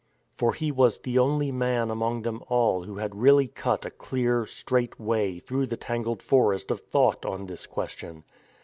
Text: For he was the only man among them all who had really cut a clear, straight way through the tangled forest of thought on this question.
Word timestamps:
For 0.35 0.53
he 0.53 0.71
was 0.71 0.97
the 0.97 1.19
only 1.19 1.51
man 1.51 1.91
among 1.91 2.23
them 2.23 2.41
all 2.47 2.81
who 2.85 2.95
had 2.97 3.21
really 3.21 3.45
cut 3.45 3.85
a 3.85 3.91
clear, 3.91 4.47
straight 4.47 4.99
way 4.99 5.37
through 5.37 5.67
the 5.67 5.77
tangled 5.77 6.23
forest 6.23 6.71
of 6.71 6.79
thought 6.81 7.23
on 7.23 7.45
this 7.45 7.67
question. 7.67 8.23